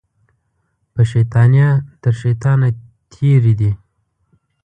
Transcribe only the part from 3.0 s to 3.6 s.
تېرې